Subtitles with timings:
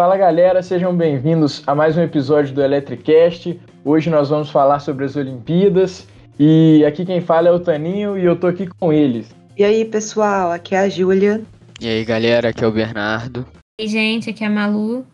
[0.00, 3.60] Fala galera, sejam bem-vindos a mais um episódio do Electricast.
[3.84, 6.08] Hoje nós vamos falar sobre as Olimpíadas
[6.38, 9.30] e aqui quem fala é o Taninho e eu tô aqui com eles.
[9.58, 11.42] E aí pessoal, aqui é a Júlia.
[11.78, 13.46] E aí galera, aqui é o Bernardo.
[13.78, 15.04] E gente, aqui é a Malu.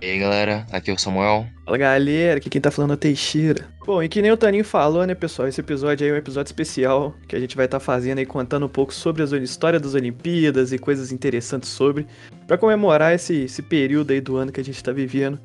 [0.00, 1.46] E aí galera, aqui é o Samuel.
[1.64, 3.66] Fala galera, aqui quem tá falando é o Teixeira.
[3.86, 5.48] Bom, e que nem o Taninho falou, né, pessoal?
[5.48, 8.26] Esse episódio aí é um episódio especial que a gente vai estar tá fazendo aí,
[8.26, 12.06] contando um pouco sobre a história das Olimpíadas e coisas interessantes sobre,
[12.46, 15.40] para comemorar esse, esse período aí do ano que a gente tá vivendo,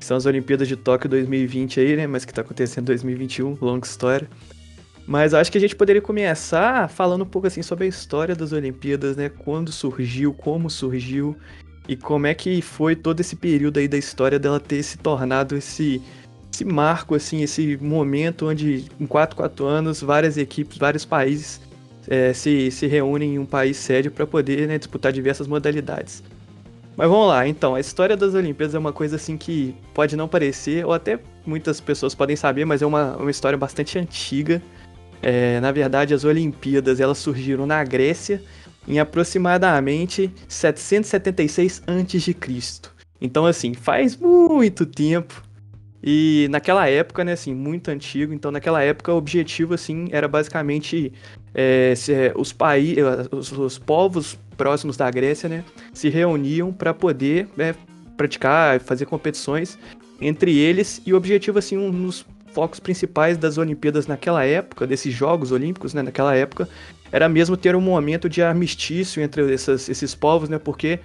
[0.00, 3.58] que são as Olimpíadas de Tóquio 2020 aí, né, mas que tá acontecendo em 2021,
[3.60, 4.28] longa história.
[5.06, 8.52] Mas acho que a gente poderia começar falando um pouco assim sobre a história das
[8.52, 9.28] Olimpíadas, né?
[9.28, 11.36] Quando surgiu, como surgiu
[11.88, 15.56] e como é que foi todo esse período aí da história dela ter se tornado
[15.56, 16.02] esse
[16.52, 21.60] esse marco assim, esse momento onde em 4, 4 anos várias equipes, vários países
[22.08, 26.22] é, se, se reúnem em um país sede para poder né, disputar diversas modalidades.
[26.96, 30.28] Mas vamos lá, então, a história das Olimpíadas é uma coisa assim que pode não
[30.28, 34.62] parecer, ou até muitas pessoas podem saber, mas é uma, uma história bastante antiga.
[35.20, 38.40] É, na verdade, as Olimpíadas elas surgiram na Grécia
[38.86, 42.36] em aproximadamente 776 a.C.
[43.20, 45.42] Então, assim, faz muito tempo.
[46.06, 51.10] E naquela época, né, assim, muito antigo, então naquela época o objetivo, assim, era basicamente
[51.54, 56.92] é, se, é, os, países, os, os, povos próximos da Grécia, né, se reuniam para
[56.92, 57.74] poder né,
[58.18, 59.78] praticar, fazer competições
[60.20, 65.12] entre eles, e o objetivo, assim, um dos focos principais das Olimpíadas naquela época, desses
[65.12, 66.68] Jogos Olímpicos, né, naquela época,
[67.12, 71.00] era mesmo ter um momento de armistício entre essas, esses povos, né, porque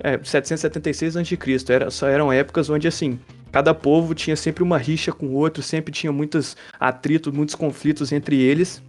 [0.00, 1.38] é, 776 a.C.
[1.68, 3.18] Era, só eram épocas onde, assim,
[3.52, 8.10] cada povo tinha sempre uma rixa com o outro, sempre tinha muitos atritos, muitos conflitos
[8.12, 8.82] entre eles,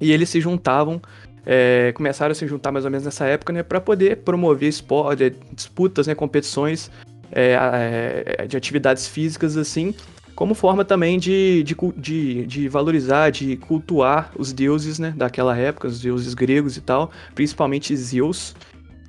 [0.00, 1.00] e eles se juntavam,
[1.44, 5.34] é, começaram a se juntar mais ou menos nessa época, né, para poder promover esporte,
[5.52, 6.90] disputas, né, competições
[7.32, 9.94] é, é, de atividades físicas, assim,
[10.34, 15.88] como forma também de, de, de, de, valorizar, de cultuar os deuses né, daquela época,
[15.88, 18.54] os deuses gregos e tal, principalmente Zeus.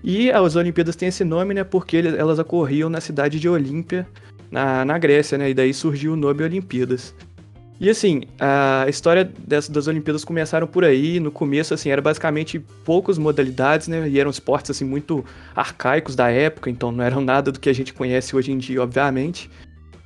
[0.03, 4.07] E as Olimpíadas têm esse nome né, porque elas ocorriam na cidade de Olímpia,
[4.51, 7.15] na, na Grécia, né, e daí surgiu o nome Olimpíadas.
[7.79, 12.57] E assim, a história das, das Olimpíadas começaram por aí, no começo assim, era basicamente
[12.85, 15.25] poucas modalidades, né, e eram esportes assim muito
[15.55, 18.81] arcaicos da época, então não eram nada do que a gente conhece hoje em dia,
[18.81, 19.49] obviamente.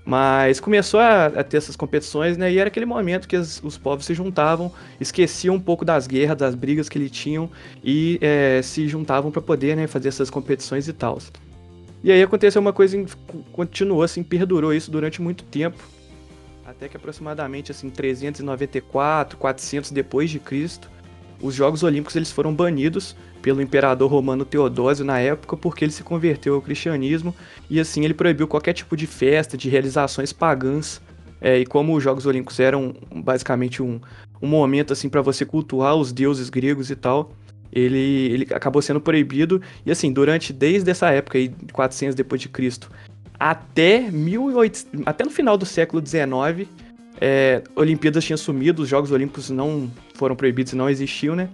[0.10, 2.52] Mas começou a, a, ter essas competições, né?
[2.52, 6.36] E era aquele momento que as, os povos se juntavam, esqueciam um pouco das guerras,
[6.36, 7.48] das brigas que eles tinham
[7.84, 11.20] e é, se juntavam para poder né, fazer essas competições e tal.
[12.04, 12.98] E aí aconteceu uma coisa,
[13.52, 15.78] continuou assim, perdurou isso durante muito tempo,
[16.66, 20.90] até que aproximadamente assim 394, 400 depois de Cristo,
[21.40, 26.04] os Jogos Olímpicos eles foram banidos pelo imperador romano Teodósio na época porque ele se
[26.04, 27.34] converteu ao cristianismo
[27.70, 31.02] e assim ele proibiu qualquer tipo de festa, de realizações pagãs.
[31.42, 34.00] É, e como os Jogos Olímpicos eram basicamente um,
[34.42, 37.32] um momento assim para você cultuar os deuses gregos e tal,
[37.72, 42.50] ele, ele acabou sendo proibido e assim durante desde essa época aí 400 depois de
[42.50, 42.92] Cristo
[43.40, 46.68] até 1800, até no final do século 19
[47.22, 51.50] é, Olimpíadas tinham sumido, os Jogos Olímpicos não foram proibidos, não existiam, né?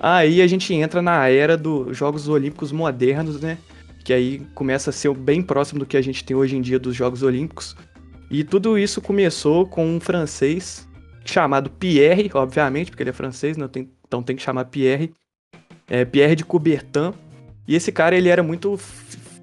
[0.00, 3.58] Aí a gente entra na era dos Jogos Olímpicos modernos, né?
[4.02, 6.78] Que aí começa a ser bem próximo do que a gente tem hoje em dia
[6.78, 7.76] dos Jogos Olímpicos.
[8.30, 10.88] E tudo isso começou com um francês
[11.24, 13.68] chamado Pierre, obviamente, porque ele é francês, né?
[14.06, 15.12] então tem que chamar Pierre.
[15.86, 17.12] É, Pierre de Coubertin.
[17.68, 18.78] E esse cara, ele era muito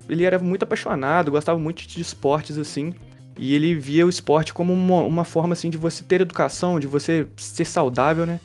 [0.09, 2.94] ele era muito apaixonado, gostava muito de esportes assim.
[3.38, 6.88] E ele via o esporte como uma, uma forma assim de você ter educação, de
[6.88, 8.40] você ser saudável, né?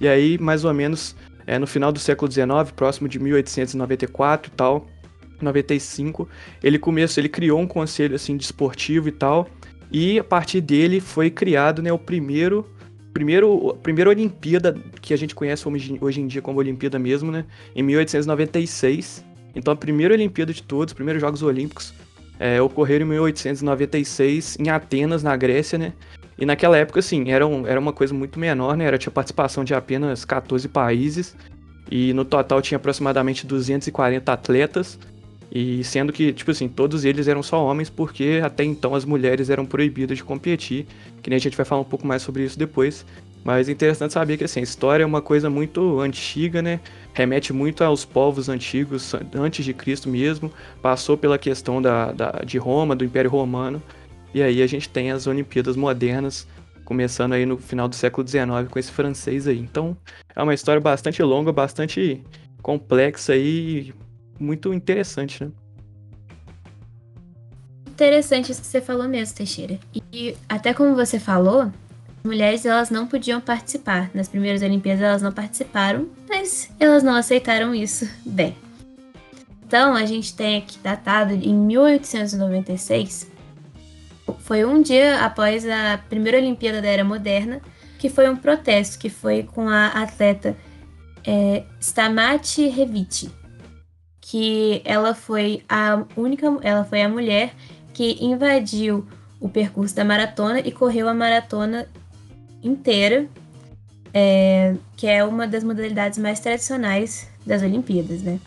[0.00, 1.14] E aí, mais ou menos,
[1.48, 4.86] é, no final do século XIX, próximo de 1894 e tal,
[5.40, 6.28] 95,
[6.62, 9.48] ele começou, ele criou um conselho assim desportivo e tal,
[9.90, 12.66] e a partir dele foi criado, né, o primeiro
[13.14, 17.46] primeiro, primeira Olimpíada que a gente conhece hoje, hoje em dia como Olimpíada mesmo, né,
[17.74, 19.24] em 1896.
[19.54, 21.94] Então a primeira Olimpíada de todos, os primeiros Jogos Olímpicos
[22.38, 25.94] é, ocorreram em 1896 em Atenas, na Grécia, né?
[26.38, 28.84] E naquela época, assim, era, um, era uma coisa muito menor, né?
[28.84, 31.36] Era, tinha participação de apenas 14 países.
[31.90, 34.98] E no total tinha aproximadamente 240 atletas.
[35.50, 39.50] E sendo que, tipo assim, todos eles eram só homens, porque até então as mulheres
[39.50, 40.86] eram proibidas de competir.
[41.22, 43.04] Que nem a gente vai falar um pouco mais sobre isso depois.
[43.42, 46.80] Mas é interessante saber que assim, a história é uma coisa muito antiga, né?
[47.14, 50.52] Remete muito aos povos antigos, antes de Cristo mesmo.
[50.82, 53.82] Passou pela questão da, da, de Roma, do Império Romano.
[54.38, 56.46] E aí a gente tem as Olimpíadas modernas,
[56.84, 59.58] começando aí no final do século XIX com esse francês aí.
[59.58, 59.96] Então
[60.34, 62.22] é uma história bastante longa, bastante
[62.62, 63.92] complexa e
[64.38, 65.50] muito interessante, né?
[67.88, 69.76] interessante isso que você falou mesmo, Teixeira.
[70.12, 71.72] E até como você falou,
[72.22, 74.08] mulheres elas não podiam participar.
[74.14, 78.56] Nas primeiras Olimpíadas elas não participaram, mas elas não aceitaram isso bem.
[79.66, 83.27] Então a gente tem aqui datado em 1896,
[84.40, 87.60] foi um dia após a primeira Olimpíada da Era Moderna,
[87.98, 90.56] que foi um protesto que foi com a atleta
[91.26, 93.30] é, Stamati Reviti,
[94.20, 97.54] que ela foi a única, ela foi a mulher
[97.92, 99.06] que invadiu
[99.40, 101.86] o percurso da maratona e correu a maratona
[102.62, 103.26] inteira,
[104.12, 108.38] é, que é uma das modalidades mais tradicionais das Olimpíadas, né?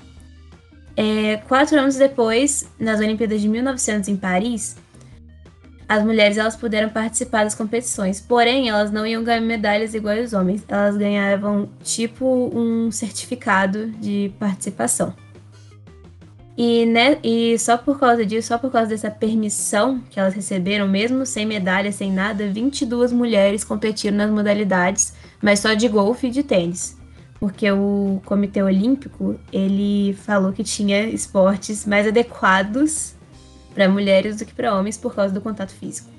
[0.95, 4.75] É, quatro anos depois, nas Olimpíadas de 1900 em Paris,
[5.91, 10.31] as mulheres elas puderam participar das competições, porém elas não iam ganhar medalhas igual os
[10.31, 15.13] homens, elas ganhavam tipo um certificado de participação.
[16.57, 20.87] E, né, e só por causa disso, só por causa dessa permissão que elas receberam,
[20.87, 26.31] mesmo sem medalha, sem nada, 22 mulheres competiram nas modalidades, mas só de golfe e
[26.31, 26.97] de tênis.
[27.37, 33.19] Porque o Comitê Olímpico, ele falou que tinha esportes mais adequados
[33.73, 36.09] para mulheres do que para homens por causa do contato físico.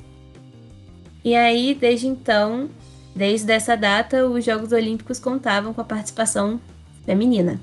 [1.24, 2.68] E aí, desde então,
[3.14, 6.60] desde essa data, os Jogos Olímpicos contavam com a participação
[7.04, 7.60] feminina.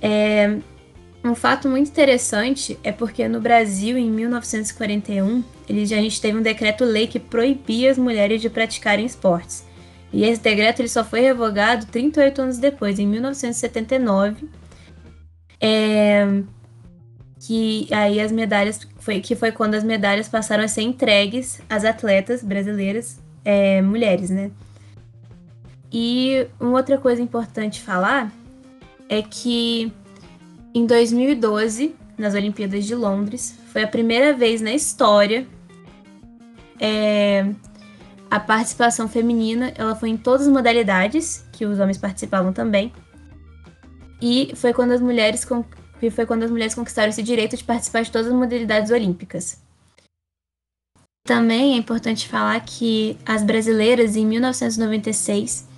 [0.00, 0.58] É,
[1.22, 6.42] um fato muito interessante é porque no Brasil, em 1941, ele, a gente teve um
[6.42, 9.64] decreto-lei que proibia as mulheres de praticarem esportes.
[10.12, 14.48] E esse decreto ele só foi revogado 38 anos depois, em 1979.
[15.60, 16.42] É,
[17.40, 21.84] que aí as medalhas foi que foi quando as medalhas passaram a ser entregues às
[21.84, 24.50] atletas brasileiras é, mulheres, né?
[25.90, 28.30] E uma outra coisa importante falar
[29.08, 29.92] é que
[30.72, 35.46] em 2012, nas Olimpíadas de Londres, foi a primeira vez na história
[36.78, 37.46] é,
[38.30, 39.72] a participação feminina.
[39.76, 42.92] Ela foi em todas as modalidades que os homens participavam também.
[44.22, 45.44] E foi quando as mulheres
[46.08, 49.58] foi quando as mulheres conquistaram esse direito de participar de todas as modalidades olímpicas.
[51.26, 55.68] Também é importante falar que as brasileiras, em 1996,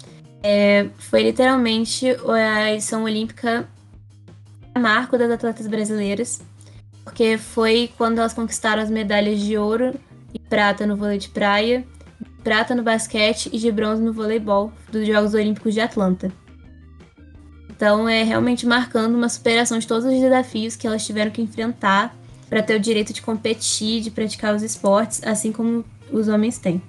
[0.42, 3.68] é, foi literalmente a edição olímpica
[4.78, 6.40] marco das atletas brasileiras,
[7.04, 9.94] porque foi quando elas conquistaram as medalhas de ouro
[10.32, 11.84] e prata no vôlei de praia,
[12.42, 16.32] prata no basquete e de bronze no voleibol dos Jogos Olímpicos de Atlanta.
[17.82, 22.14] Então é realmente marcando uma superação de todos os desafios que elas tiveram que enfrentar
[22.48, 26.80] para ter o direito de competir, de praticar os esportes, assim como os homens têm.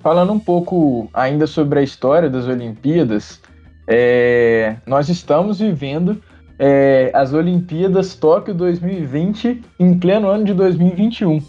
[0.00, 3.40] Falando um pouco ainda sobre a história das Olimpíadas,
[3.86, 6.22] é, nós estamos vivendo
[6.58, 11.42] é, as Olimpíadas Tóquio 2020 em pleno ano de 2021.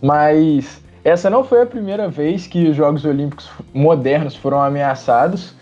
[0.00, 5.58] Mas essa não foi a primeira vez que os Jogos Olímpicos modernos foram ameaçados,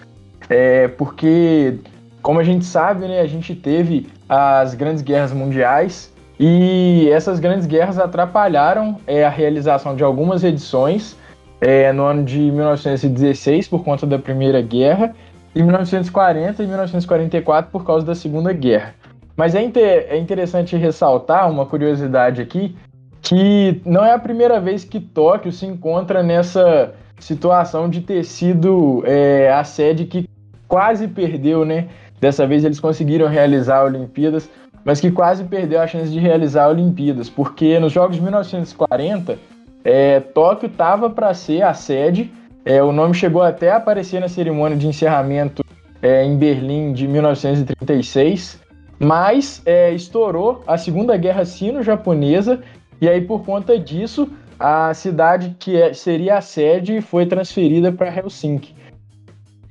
[0.49, 1.79] é, porque,
[2.23, 7.67] como a gente sabe, né, a gente teve as grandes guerras mundiais e essas grandes
[7.67, 11.17] guerras atrapalharam é, a realização de algumas edições
[11.61, 15.15] é, no ano de 1916 por conta da Primeira Guerra
[15.55, 18.95] em 1940 e 1944 por causa da Segunda Guerra.
[19.37, 22.77] Mas é, inter é interessante ressaltar uma curiosidade aqui,
[23.21, 29.03] que não é a primeira vez que Tóquio se encontra nessa situação de ter sido
[29.05, 30.28] é, a sede que
[30.69, 31.89] quase perdeu, né?
[32.21, 34.49] Dessa vez eles conseguiram realizar a Olimpíadas,
[34.85, 39.39] mas que quase perdeu a chance de realizar a Olimpíadas, porque nos Jogos de 1940,
[39.85, 42.31] é, Tóquio estava para ser a sede
[42.69, 45.65] é, o nome chegou até a aparecer na cerimônia de encerramento
[46.03, 48.61] é, em Berlim de 1936,
[48.99, 52.61] mas é, estourou a Segunda Guerra Sino-Japonesa
[53.01, 58.15] e aí por conta disso a cidade que é, seria a sede foi transferida para
[58.15, 58.75] Helsinki.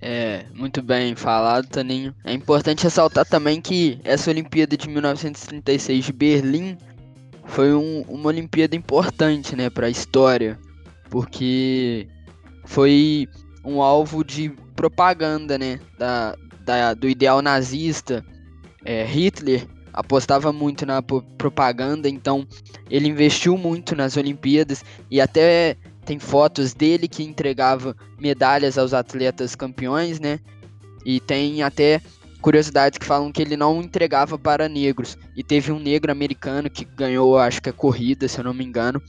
[0.10, 2.16] É, muito bem falado, Taninho.
[2.24, 6.78] É importante ressaltar também que essa Olimpíada de 1936 de Berlim
[7.44, 10.58] foi um, uma Olimpíada importante, né, para a história,
[11.10, 12.08] porque
[12.64, 13.28] foi
[13.66, 15.78] um alvo de propaganda, né?
[16.00, 18.24] Da, da do ideal nazista.
[18.86, 22.48] É, Hitler apostava muito na propaganda, então
[22.90, 25.76] ele investiu muito nas Olimpíadas e até
[26.08, 30.40] tem fotos dele que entregava medalhas aos atletas campeões, né?
[31.06, 32.02] E tem até
[32.42, 35.18] curiosidades que falam que ele não entregava para negros.
[35.36, 38.64] E teve um negro americano que ganhou, acho que a corrida, se eu não me
[38.64, 39.02] engano,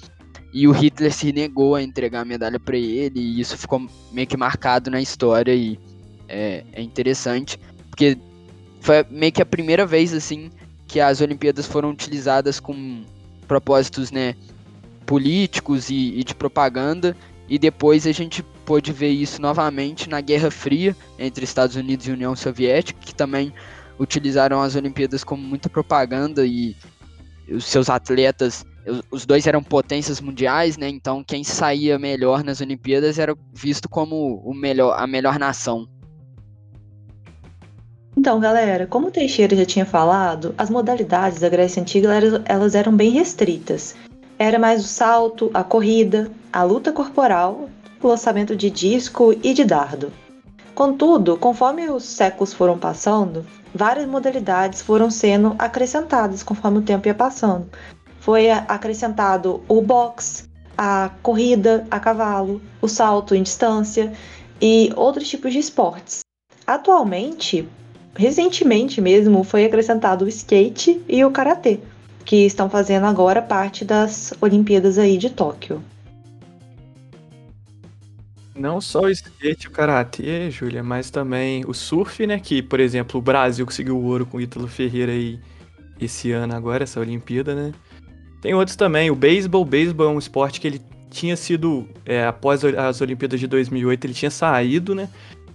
[0.53, 4.27] e o Hitler se negou a entregar a medalha para ele, e isso ficou meio
[4.27, 5.79] que marcado na história, e
[6.29, 8.19] é, é interessante, porque
[8.81, 10.51] foi meio que a primeira vez, assim,
[10.89, 13.05] que as Olimpíadas foram utilizadas com
[13.47, 14.35] propósitos né,
[15.09, 17.17] políticos e, e de propaganda,
[17.49, 22.13] e depois a gente pôde ver isso novamente na Guerra Fria entre Estados Unidos e
[22.13, 23.53] União Soviética, que também
[23.99, 26.77] utilizaram as Olimpíadas como muita propaganda e
[27.51, 28.67] os seus atletas,
[29.11, 30.91] os dois eram potências mundiais, né?
[30.91, 35.89] Então quem saía melhor nas Olimpíadas era visto como o melhor, a melhor nação.
[38.15, 42.11] Então, galera, como o Teixeira já tinha falado, as modalidades da Grécia Antiga
[42.45, 43.95] elas eram bem restritas.
[44.39, 47.69] Era mais o salto, a corrida, a luta corporal,
[48.01, 50.13] o lançamento de disco e de dardo.
[50.77, 57.15] Contudo, conforme os séculos foram passando, várias modalidades foram sendo acrescentadas conforme o tempo ia
[57.15, 57.69] passando.
[58.21, 60.45] Foi acrescentado o boxe,
[60.77, 64.13] a corrida a cavalo, o salto em distância
[64.63, 66.21] e outros tipos de esportes.
[66.65, 67.69] Atualmente,
[68.15, 71.81] recentemente mesmo foi acrescentado o skate e o karatê,
[72.29, 75.83] que estão fazendo agora parte das Olimpíadas aí de Tóquio.
[78.55, 82.39] Não só o skate o karatê, Júlia, mas também o surf, né?
[82.39, 85.41] Que, por exemplo, o Brasil conseguiu o ouro com o Ítalo Ferreira aí
[85.99, 87.73] esse ano agora, essa Olimpíada, né?
[88.43, 89.11] Tem outros também.
[89.11, 93.41] O beisebol, o beisebol é um esporte que ele tinha sido, é, após as Olimpíadas
[93.41, 95.09] de 2008, ele tinha saído, né?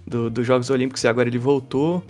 [0.04, 2.02] Do, dos Jogos Olímpicos e agora ele voltou.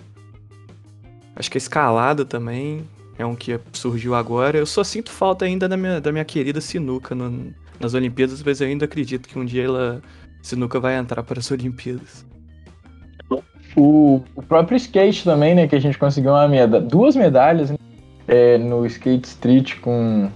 [1.36, 4.58] Acho que a escalada também é um que surgiu agora.
[4.58, 8.60] Eu só sinto falta ainda da minha, da minha querida sinuca no, nas Olimpíadas, mas
[8.60, 10.02] eu ainda acredito que um dia ela,
[10.42, 12.24] sinuca vai entrar para as Olimpíadas.
[13.76, 15.66] O, o próprio skate também, né?
[15.66, 17.76] Que a gente conseguiu uma medalha, duas medalhas né,
[18.28, 20.30] é, no skate street com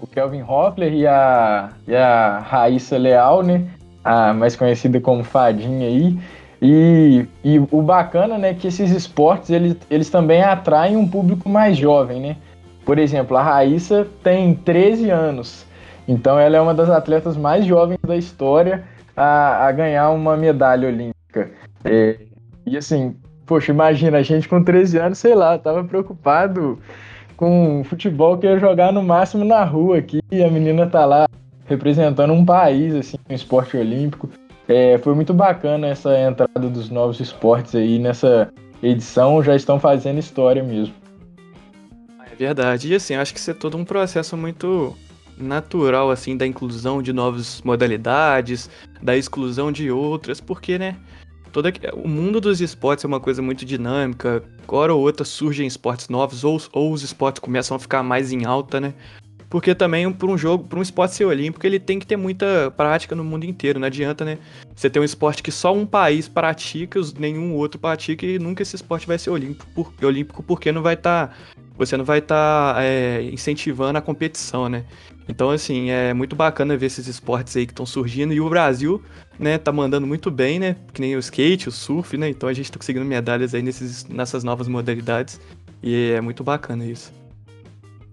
[0.00, 3.64] o Kelvin Hoffler e a, e a Raíssa Leal, né?
[4.04, 6.18] A mais conhecida como Fadinha aí.
[6.64, 11.76] E, e o bacana, né, que esses esportes, eles, eles também atraem um público mais
[11.76, 12.36] jovem, né?
[12.84, 15.66] Por exemplo, a Raíssa tem 13 anos,
[16.06, 18.84] então ela é uma das atletas mais jovens da história
[19.16, 21.50] a, a ganhar uma medalha olímpica.
[21.84, 22.16] É,
[22.64, 26.78] e assim, poxa, imagina, a gente com 13 anos, sei lá, tava preocupado
[27.36, 31.26] com futebol que ia jogar no máximo na rua aqui, e a menina tá lá
[31.66, 34.28] representando um país, assim, no esporte olímpico.
[34.72, 38.50] É, foi muito bacana essa entrada dos novos esportes aí nessa
[38.82, 40.94] edição, já estão fazendo história mesmo.
[42.30, 44.96] É verdade, e assim, acho que isso é todo um processo muito
[45.36, 48.70] natural, assim, da inclusão de novas modalidades,
[49.02, 50.96] da exclusão de outras, porque, né,
[51.52, 56.08] toda, o mundo dos esportes é uma coisa muito dinâmica, hora ou outra surgem esportes
[56.08, 58.94] novos, ou, ou os esportes começam a ficar mais em alta, né,
[59.52, 62.72] porque também para um jogo, para um esporte ser olímpico, ele tem que ter muita
[62.74, 63.78] prática no mundo inteiro.
[63.78, 64.38] Não adianta, né?
[64.74, 68.76] Você ter um esporte que só um país pratica, nenhum outro pratica e nunca esse
[68.76, 71.34] esporte vai ser olímpico, por, olímpico porque não vai estar, tá,
[71.76, 74.86] você não vai estar tá, é, incentivando a competição, né?
[75.28, 78.32] Então, assim, é muito bacana ver esses esportes aí que estão surgindo.
[78.32, 79.02] E o Brasil,
[79.38, 80.76] né, tá mandando muito bem, né?
[80.94, 82.30] Que nem o skate, o surf, né?
[82.30, 85.38] Então a gente tá conseguindo medalhas aí nesses, nessas novas modalidades.
[85.82, 87.12] E é muito bacana isso.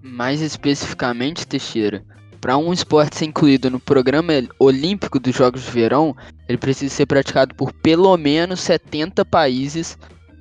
[0.01, 2.03] Mais especificamente, Teixeira,
[2.39, 6.15] para um esporte ser incluído no programa olímpico dos Jogos de Verão,
[6.47, 9.97] ele precisa ser praticado por pelo menos 70 países,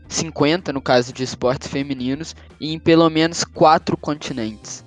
[0.08, 4.84] 50 no caso de esportes femininos, e em pelo menos 4 continentes.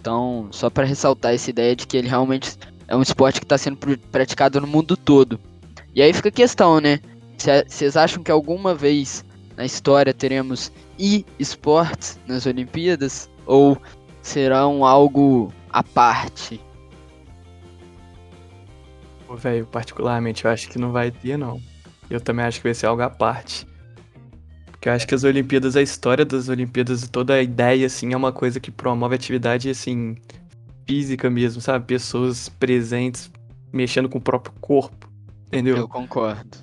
[0.00, 2.56] Então, só para ressaltar essa ideia de que ele realmente
[2.88, 3.76] é um esporte que está sendo
[4.10, 5.38] praticado no mundo todo.
[5.94, 7.00] E aí fica a questão, né?
[7.66, 9.24] Vocês acham que alguma vez
[9.56, 13.28] na história teremos e-esportes nas Olimpíadas?
[13.44, 13.76] Ou
[14.22, 16.60] serão algo à parte?
[19.34, 21.60] Velho, particularmente eu acho que não vai ter, não.
[22.08, 23.66] Eu também acho que vai ser algo à parte.
[24.70, 28.16] Porque eu acho que as Olimpíadas, a história das Olimpíadas, toda a ideia, assim, é
[28.16, 30.16] uma coisa que promove atividade, assim,
[30.86, 31.86] física mesmo, sabe?
[31.86, 33.30] Pessoas presentes,
[33.72, 35.10] mexendo com o próprio corpo,
[35.46, 35.76] entendeu?
[35.76, 36.58] Eu concordo.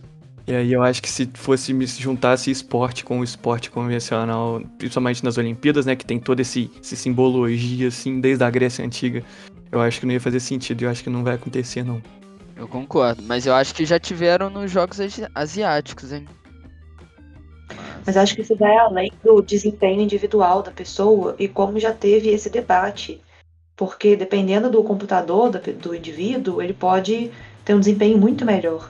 [0.49, 5.23] E aí eu acho que se fosse me juntasse esporte com o esporte convencional, principalmente
[5.23, 9.23] nas Olimpíadas, né, que tem toda esse, esse simbologia, assim, desde a Grécia Antiga,
[9.71, 12.01] eu acho que não ia fazer sentido, eu acho que não vai acontecer, não.
[12.57, 14.97] Eu concordo, mas eu acho que já tiveram nos Jogos
[15.35, 16.25] Asiáticos, hein?
[18.03, 22.29] Mas acho que isso vai além do desempenho individual da pessoa e como já teve
[22.29, 23.21] esse debate.
[23.75, 27.29] Porque dependendo do computador do indivíduo, ele pode
[27.63, 28.89] ter um desempenho muito melhor.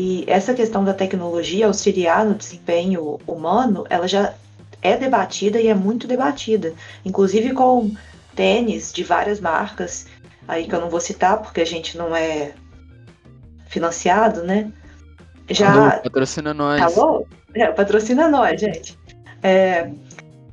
[0.00, 4.32] E essa questão da tecnologia auxiliar no desempenho humano, ela já
[4.80, 6.72] é debatida e é muito debatida.
[7.04, 7.90] Inclusive com
[8.32, 10.06] tênis de várias marcas,
[10.46, 12.52] aí que eu não vou citar porque a gente não é
[13.66, 14.70] financiado, né?
[15.50, 15.72] Já.
[15.72, 16.96] Alô, patrocina nós.
[16.96, 17.26] Alô?
[17.52, 18.96] É, patrocina nós, gente.
[19.42, 19.90] É,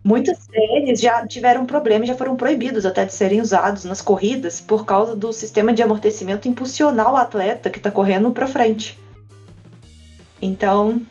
[0.04, 4.86] Muitos deles já tiveram problemas, já foram proibidos até de serem usados nas corridas por
[4.86, 9.05] causa do sistema de amortecimento impulsionar o atleta que está correndo para frente.
[10.42, 11.02] Então,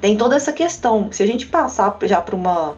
[0.00, 1.08] tem toda essa questão.
[1.10, 2.74] Se a gente passar já para uma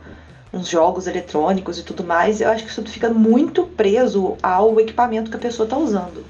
[0.53, 5.31] uns jogos eletrônicos e tudo mais, eu acho que isso fica muito preso ao equipamento
[5.31, 6.25] que a pessoa está usando.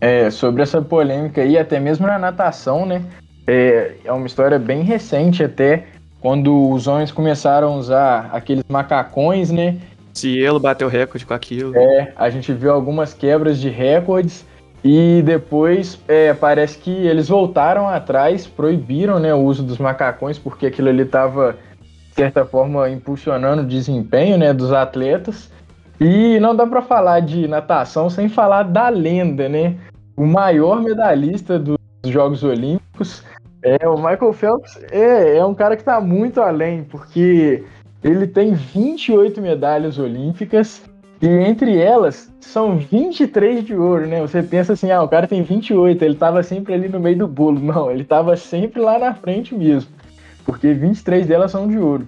[0.00, 3.02] É, sobre essa polêmica aí, até mesmo na natação, né?
[3.46, 5.86] É, é uma história bem recente até,
[6.20, 9.78] quando os homens começaram a usar aqueles macacões, né?
[10.12, 11.76] Cielo bateu recorde com aquilo.
[11.76, 14.44] É, a gente viu algumas quebras de recordes
[14.84, 20.66] e depois é, parece que eles voltaram atrás, proibiram né, o uso dos macacões, porque
[20.66, 21.56] aquilo ali estava,
[22.10, 25.50] de certa forma, impulsionando o desempenho né, dos atletas.
[25.98, 29.78] E não dá para falar de natação sem falar da lenda, né?
[30.14, 33.24] O maior medalhista dos Jogos Olímpicos.
[33.62, 37.64] É, o Michael Phelps é, é um cara que está muito além, porque
[38.02, 40.82] ele tem 28 medalhas olímpicas
[41.20, 44.20] e entre elas, são 23 de ouro, né?
[44.20, 47.28] Você pensa assim, ah, o cara tem 28, ele tava sempre ali no meio do
[47.28, 47.60] bolo.
[47.60, 49.90] Não, ele tava sempre lá na frente mesmo.
[50.44, 52.06] Porque 23 delas são de ouro.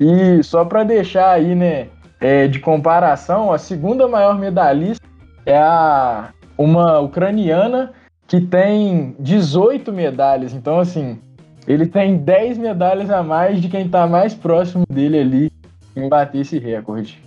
[0.00, 1.88] E só para deixar aí, né,
[2.20, 5.04] é, de comparação, a segunda maior medalhista
[5.44, 7.92] é a uma ucraniana
[8.26, 10.54] que tem 18 medalhas.
[10.54, 11.18] Então, assim,
[11.66, 15.52] ele tem 10 medalhas a mais de quem tá mais próximo dele ali
[15.94, 17.23] em bater esse recorde.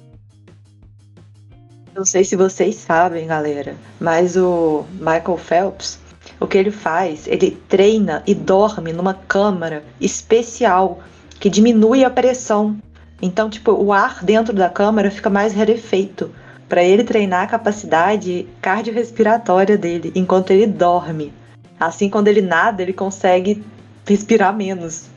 [1.98, 6.00] Não sei se vocês sabem, galera, mas o Michael Phelps,
[6.40, 7.26] o que ele faz?
[7.26, 11.00] Ele treina e dorme numa câmara especial
[11.40, 12.78] que diminui a pressão.
[13.20, 16.30] Então, tipo, o ar dentro da câmara fica mais rarefeito
[16.70, 21.34] para ele treinar a capacidade cardiorrespiratória dele enquanto ele dorme.
[21.80, 23.64] Assim, quando ele nada, ele consegue
[24.06, 25.08] respirar menos.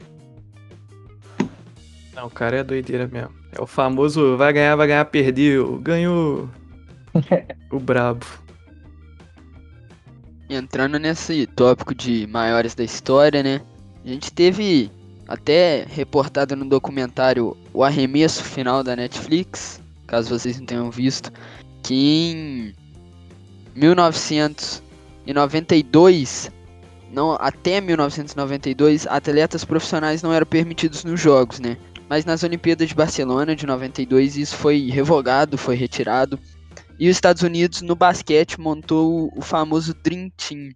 [2.15, 3.35] Não, o cara é doideira mesmo.
[3.53, 5.77] É o famoso vai ganhar, vai ganhar, perdeu.
[5.77, 6.49] Ganhou.
[7.71, 8.27] o brabo.
[10.49, 13.61] Entrando nesse tópico de maiores da história, né?
[14.05, 14.91] A gente teve
[15.29, 21.31] até reportado no documentário O Arremesso Final da Netflix, caso vocês não tenham visto,
[21.85, 22.75] que em
[23.77, 26.51] 1992,
[27.13, 31.77] não, até 1992, atletas profissionais não eram permitidos nos jogos, né?
[32.09, 36.39] Mas nas Olimpíadas de Barcelona de 92 isso foi revogado, foi retirado.
[37.01, 40.71] E os Estados Unidos no basquete montou o famoso Dream Team.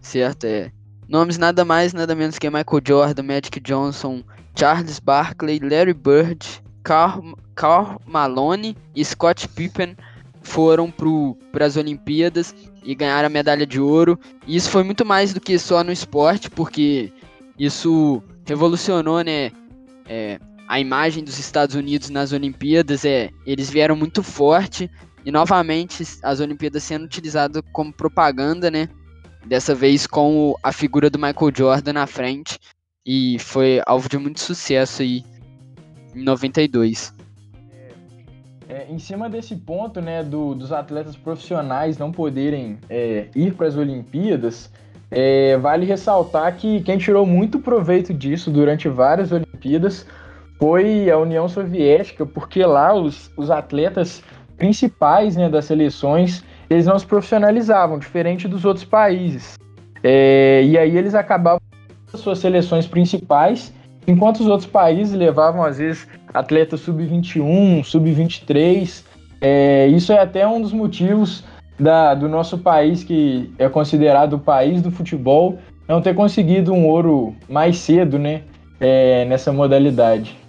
[0.00, 0.44] Certo?
[0.44, 0.70] É.
[1.08, 4.22] Nomes nada mais, nada menos que Michael Jordan, Magic Johnson,
[4.54, 6.46] Charles Barkley, Larry Bird,
[6.84, 9.96] Carl, Carl Malone e Scott Pippen
[10.42, 10.92] foram
[11.50, 12.54] para as Olimpíadas
[12.84, 14.16] e ganharam a medalha de ouro.
[14.46, 17.12] E isso foi muito mais do que só no esporte, porque
[17.58, 19.50] isso revolucionou, né?
[20.06, 24.90] É, a imagem dos Estados Unidos nas Olimpíadas é eles vieram muito forte
[25.24, 28.88] e novamente as Olimpíadas sendo utilizadas como propaganda, né?
[29.46, 32.58] Dessa vez com a figura do Michael Jordan na frente
[33.06, 35.22] e foi alvo de muito sucesso aí
[36.14, 37.12] em 92.
[38.66, 43.66] É, em cima desse ponto, né, do, dos atletas profissionais não poderem é, ir para
[43.66, 44.70] as Olimpíadas,
[45.10, 50.06] é, vale ressaltar que quem tirou muito proveito disso durante várias Olimpíadas
[50.58, 54.22] foi a União Soviética, porque lá os, os atletas
[54.56, 59.58] principais né, das seleções eles não se profissionalizavam, diferente dos outros países.
[60.02, 61.60] É, e aí eles acabavam
[62.10, 63.72] com suas seleções principais,
[64.06, 69.04] enquanto os outros países levavam, às vezes, atletas sub-21, sub-23.
[69.40, 71.44] É, isso é até um dos motivos
[71.78, 76.86] da, do nosso país, que é considerado o país do futebol, não ter conseguido um
[76.86, 78.42] ouro mais cedo né,
[78.80, 80.43] é, nessa modalidade.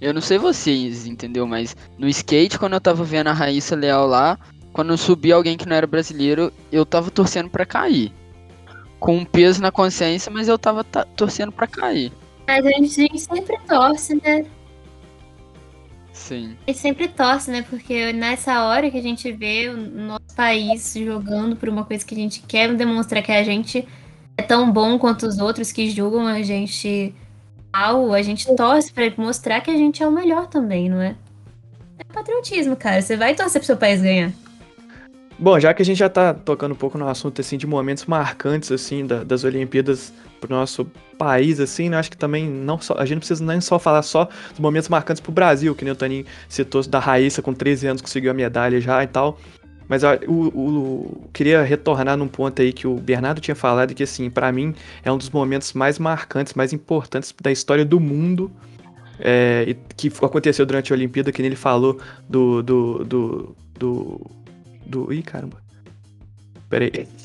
[0.00, 1.46] Eu não sei vocês, entendeu?
[1.46, 4.38] Mas no skate, quando eu tava vendo a Raíssa Leal lá,
[4.72, 8.12] quando subia alguém que não era brasileiro, eu tava torcendo para cair.
[9.00, 12.12] Com um peso na consciência, mas eu tava torcendo para cair.
[12.46, 14.44] Mas a gente sempre torce, né?
[16.12, 16.56] Sim.
[16.66, 17.62] A gente sempre torce, né?
[17.62, 22.14] Porque nessa hora que a gente vê o nosso país jogando por uma coisa que
[22.14, 23.86] a gente quer demonstrar que a gente
[24.36, 27.14] é tão bom quanto os outros que julgam a gente
[27.72, 31.14] a gente torce para mostrar que a gente é o melhor também, não é?
[31.98, 33.02] É patriotismo, cara.
[33.02, 34.32] Você vai torcer pro seu país ganhar.
[35.38, 38.06] Bom, já que a gente já tá tocando um pouco no assunto assim de momentos
[38.06, 40.84] marcantes assim da, das Olimpíadas pro nosso
[41.16, 41.96] país assim, né?
[41.96, 44.88] Acho que também não só, a gente não precisa nem só falar só dos momentos
[44.88, 48.34] marcantes pro Brasil, que nem o Toninho citou da Raíssa com 13 anos conseguiu a
[48.34, 49.38] medalha já e tal.
[49.88, 54.02] Mas ó, o, o- queria retornar num ponto aí que o Bernardo tinha falado, que
[54.02, 58.50] assim, pra mim é um dos momentos mais marcantes, mais importantes da história do mundo.
[59.18, 61.98] é, que aconteceu durante a Olimpíada, que nem ele falou
[62.28, 62.62] do.
[62.62, 63.04] do.
[63.04, 63.56] do.
[63.78, 64.20] do.
[64.86, 65.56] do ih, caramba.
[66.68, 66.90] Peraí.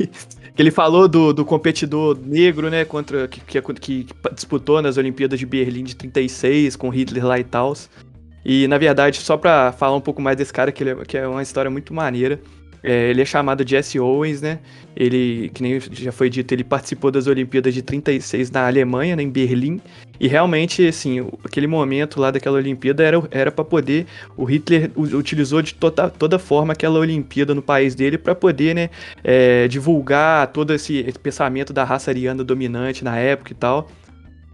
[0.56, 2.86] que ele falou do, do competidor negro, né?
[2.86, 3.28] Contra.
[3.28, 7.74] Que, que, que disputou nas Olimpíadas de Berlim de 36, com Hitler lá e tal.
[8.46, 11.18] E, na verdade, só pra falar um pouco mais desse cara, que, ele é, que
[11.18, 12.40] é uma história muito maneira.
[12.84, 14.60] é, ele é chamado Jesse Owens, né?
[14.96, 19.24] Ele, que nem já foi dito, ele participou das Olimpíadas de 36 na Alemanha, né,
[19.24, 19.80] em Berlim.
[20.20, 24.06] E realmente, assim, aquele momento lá daquela Olimpíada era, era para poder.
[24.36, 28.90] O Hitler utilizou de toda, toda forma aquela Olimpíada no país dele para poder, né,
[29.24, 33.90] é, divulgar todo esse, esse pensamento da raça ariana dominante na época e tal.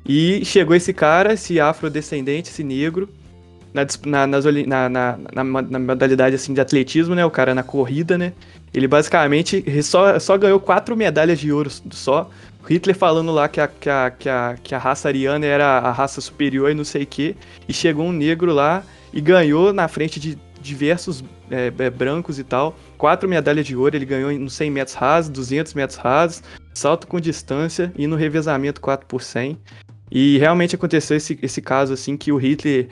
[0.08, 3.10] E chegou esse cara, esse afrodescendente, esse negro,
[3.74, 7.26] na, na, nas na, na, na modalidade assim, de atletismo, né?
[7.26, 8.34] O cara na corrida, né?
[8.74, 12.30] Ele basicamente só, só ganhou quatro medalhas de ouro só.
[12.68, 15.92] Hitler falando lá que a, que, a, que, a, que a raça ariana era a
[15.92, 17.36] raça superior e não sei o quê.
[17.68, 22.44] E chegou um negro lá e ganhou na frente de diversos é, é, brancos e
[22.44, 22.78] tal.
[22.98, 23.96] Quatro medalhas de ouro.
[23.96, 28.82] Ele ganhou nos 100 metros rasos, 200 metros rasos, salto com distância e no revezamento
[28.82, 29.58] 4 por 100.
[30.12, 32.90] E realmente aconteceu esse, esse caso assim que o Hitler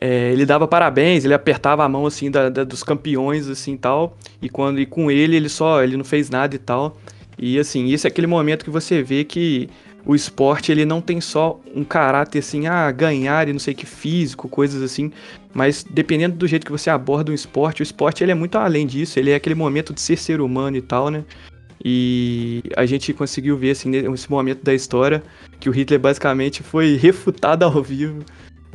[0.00, 4.16] é, ele dava parabéns, ele apertava a mão assim da, da- dos campeões assim tal,
[4.42, 6.96] e quando e com ele ele só ele não fez nada e tal.
[7.38, 9.68] E assim, isso é aquele momento que você vê que
[10.06, 13.84] o esporte ele não tem só um caráter assim, ah, ganhar e não sei que
[13.84, 15.10] físico, coisas assim,
[15.52, 18.86] mas dependendo do jeito que você aborda um esporte, o esporte ele é muito além
[18.86, 21.24] disso, ele é aquele momento de ser ser humano e tal, né?
[21.84, 25.22] E a gente conseguiu ver assim nesse momento da história
[25.60, 28.24] que o Hitler basicamente foi refutado ao vivo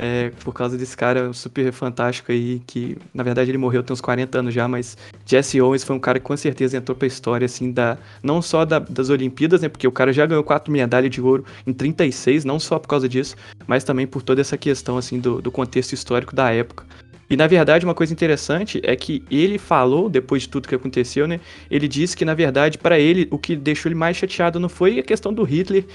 [0.02, 4.00] é, por causa desse cara super fantástico aí, que na verdade ele morreu tem uns
[4.00, 7.44] 40 anos já, mas Jesse Owens foi um cara que com certeza entrou pra história,
[7.44, 11.08] assim, da, não só da- das Olimpíadas, né, porque o cara já ganhou quatro medalhas
[11.08, 14.98] de ouro em 36, não só por causa disso, mas também por toda essa questão,
[14.98, 16.84] assim, do, do contexto histórico da época.
[17.30, 21.26] E na verdade, uma coisa interessante é que ele falou, depois de tudo que aconteceu,
[21.26, 21.40] né?
[21.70, 24.98] Ele disse que, na verdade, pra ele, o que deixou ele mais chateado não foi
[24.98, 25.86] a questão do Hitler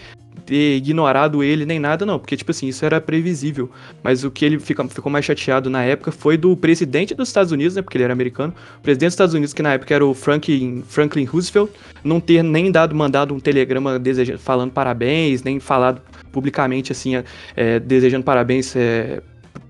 [0.47, 2.17] ter ignorado ele nem nada, não.
[2.17, 3.69] Porque, tipo assim, isso era previsível.
[4.01, 7.51] Mas o que ele fica- ficou mais chateado na época foi do presidente dos Estados
[7.51, 7.81] Unidos, né?
[7.81, 8.53] Porque ele era americano.
[8.79, 11.69] O presidente dos Estados Unidos, que na época era o Franklin, Franklin Roosevelt,
[12.03, 17.13] não ter nem dado, mandado um telegrama desejando, falando parabéns, nem falado publicamente, assim,
[17.55, 19.21] é, desejando parabéns é,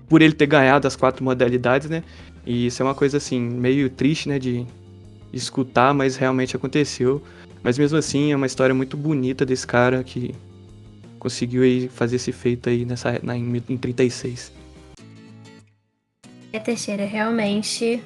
[0.08, 2.04] por ele ter ganhado as quatro modalidades, né?
[2.46, 4.38] E isso é uma coisa, assim, meio triste, né?
[4.38, 4.66] De, de
[5.32, 7.20] escutar, mas realmente aconteceu.
[7.62, 10.34] Mas mesmo assim, é uma história muito bonita desse cara que
[11.18, 14.52] conseguiu aí fazer esse feito aí nessa, na, em, em 36.
[16.52, 18.02] É, Teixeira, realmente,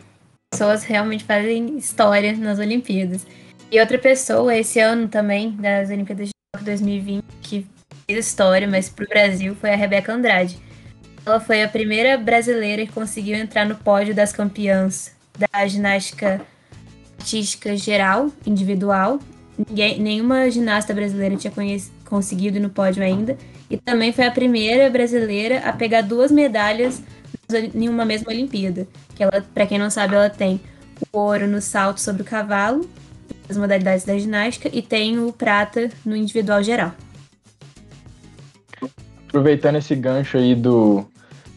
[0.53, 3.27] pessoas realmente fazem história nas Olimpíadas.
[3.71, 7.67] E outra pessoa, esse ano também, das Olimpíadas de Tóquio 2020, que
[8.07, 10.59] fez história, mas pro Brasil, foi a Rebeca Andrade.
[11.25, 16.45] Ela foi a primeira brasileira que conseguiu entrar no pódio das campeãs da ginástica
[17.19, 19.21] artística geral, individual.
[19.69, 21.53] Ninguém, nenhuma ginasta brasileira tinha
[22.05, 23.37] conseguido no pódio ainda.
[23.71, 27.03] E também foi a primeira brasileira a pegar duas medalhas
[27.75, 28.87] em uma mesma Olimpíada.
[29.15, 30.61] Que ela, para quem não sabe, ela tem
[31.13, 32.89] o ouro no salto sobre o cavalo,
[33.49, 36.93] as modalidades da ginástica, e tem o prata no individual geral.
[39.29, 41.05] aproveitando esse gancho aí do,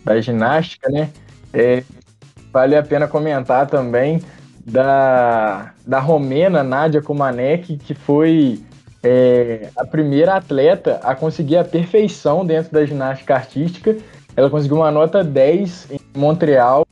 [0.03, 1.09] da ginástica, né?
[1.55, 1.83] é,
[2.51, 4.21] vale a pena comentar também
[4.65, 8.59] da, da romena Nadia Comaneci, que foi
[9.03, 13.95] é, a primeira atleta a conseguir a perfeição dentro da ginástica artística.
[14.35, 16.85] Ela conseguiu uma nota 10 em Montreal,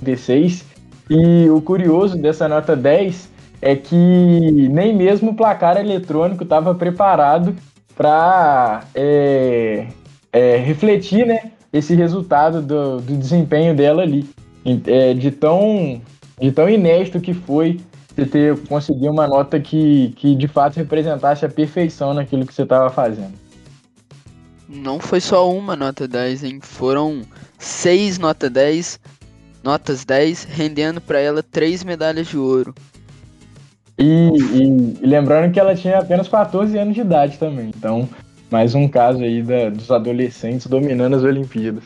[0.00, 0.64] 16.
[1.10, 3.30] E o curioso dessa nota 10
[3.60, 7.54] é que nem mesmo o placar eletrônico estava preparado
[7.94, 9.86] para é,
[10.32, 14.28] é, refletir né, esse resultado do, do desempenho dela ali.
[14.86, 16.00] É, de, tão,
[16.40, 17.80] de tão inédito que foi
[18.14, 22.62] você ter conseguido uma nota que, que de fato representasse a perfeição naquilo que você
[22.62, 23.34] estava fazendo.
[24.68, 26.58] Não foi só uma nota 10, hein?
[26.60, 27.22] Foram
[27.58, 28.98] seis nota 10,
[29.62, 32.74] notas 10, rendendo para ela três medalhas de ouro.
[33.98, 37.70] E, e- e lembrando que ela tinha apenas 14 anos de idade também.
[37.74, 38.08] Então,
[38.50, 41.84] mais um caso aí da- dos adolescentes dominando as Olimpíadas.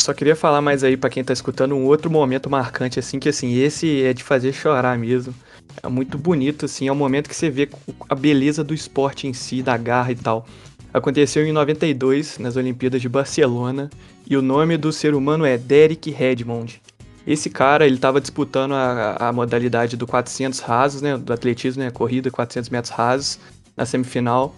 [0.00, 3.28] Só queria falar mais aí pra quem tá escutando um outro momento marcante, assim, que
[3.28, 5.34] assim, esse é de fazer chorar mesmo.
[5.82, 7.68] É muito bonito, assim, é o momento que você vê
[8.08, 10.46] a beleza do esporte em si, da garra e tal.
[10.92, 13.90] Aconteceu em 92, nas Olimpíadas de Barcelona,
[14.26, 16.80] e o nome do ser humano é Derek Redmond.
[17.26, 21.90] Esse cara, ele tava disputando a, a modalidade do 400 rasos, né, do atletismo, né,
[21.90, 23.38] corrida 400 metros rasos,
[23.76, 24.56] na semifinal.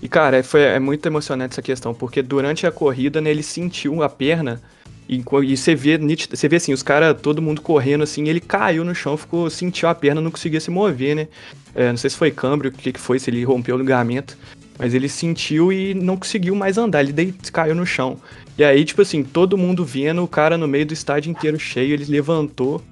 [0.00, 3.42] E, cara, é, foi, é muito emocionante essa questão, porque durante a corrida, né, ele
[3.42, 4.62] sentiu a perna
[5.08, 8.84] e, e você vê, você vê assim, os caras, todo mundo correndo assim, ele caiu
[8.84, 11.28] no chão, ficou, sentiu a perna, não conseguia se mover, né?
[11.74, 14.36] É, não sei se foi câmbio, o que, que foi, se ele rompeu o ligamento.
[14.78, 18.18] Mas ele sentiu e não conseguiu mais andar, ele daí caiu no chão.
[18.56, 21.94] E aí, tipo assim, todo mundo vendo o cara no meio do estádio inteiro cheio,
[21.94, 22.82] ele levantou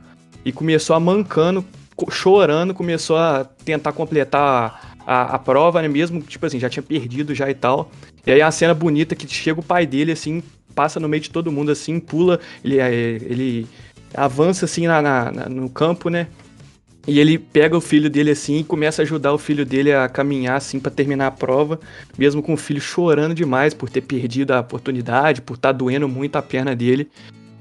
[0.45, 1.65] e começou a mancando,
[2.11, 5.89] chorando, começou a tentar completar a, a, prova, né?
[5.89, 7.91] Mesmo, tipo assim, já tinha perdido já e tal.
[8.27, 10.43] E aí a cena bonita que chega o pai dele, assim,
[10.77, 13.67] passa no meio de todo mundo, assim, pula, ele, é, ele
[14.15, 16.29] avança, assim, na, na, no campo, né?
[17.09, 20.09] E ele pega o filho dele assim e começa a ajudar o filho dele a
[20.09, 21.79] caminhar assim para terminar a prova,
[22.19, 26.09] mesmo com o filho chorando demais por ter perdido a oportunidade, por estar tá doendo
[26.09, 27.09] muito a perna dele.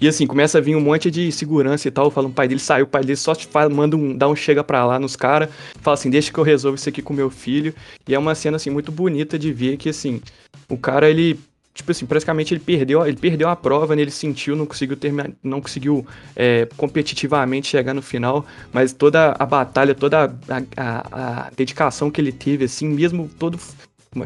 [0.01, 2.85] E assim, começa a vir um monte de segurança e tal, o pai dele saiu,
[2.85, 5.49] o pai dele só te manda um, dá um chega pra lá nos caras,
[5.79, 7.73] fala assim, deixa que eu resolvo isso aqui com meu filho.
[8.07, 10.21] E é uma cena assim muito bonita de ver que assim,
[10.67, 11.39] o cara ele
[11.75, 14.01] tipo assim, praticamente ele perdeu, ele perdeu a prova, né?
[14.01, 19.45] ele sentiu, não conseguiu terminar, não conseguiu é, competitivamente chegar no final, mas toda a
[19.45, 23.59] batalha, toda a, a, a dedicação que ele teve, assim, mesmo todo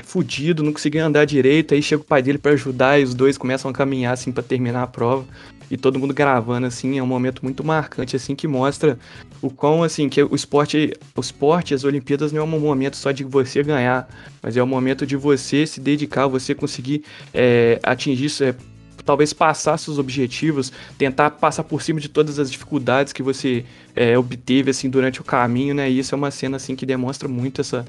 [0.03, 3.39] fudido, não conseguia andar direito, aí chega o pai dele para ajudar e os dois
[3.39, 5.25] começam a caminhar assim para terminar a prova
[5.69, 8.97] e todo mundo gravando assim, é um momento muito marcante assim que mostra
[9.41, 13.11] o quão assim que o esporte, o esporte, as Olimpíadas não é um momento só
[13.11, 14.09] de você ganhar,
[14.41, 17.03] mas é um momento de você se dedicar, você conseguir
[17.33, 18.55] é, atingir é,
[19.03, 24.17] talvez passar seus objetivos, tentar passar por cima de todas as dificuldades que você é,
[24.17, 25.89] obteve assim durante o caminho, né?
[25.89, 27.85] E isso é uma cena assim que demonstra muito essa,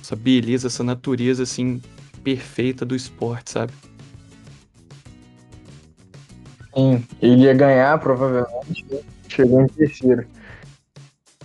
[0.00, 1.80] essa beleza, essa natureza assim
[2.24, 3.72] perfeita do esporte, sabe?
[6.74, 8.84] Sim, ele ia ganhar, provavelmente,
[9.28, 10.24] chegou em terceiro.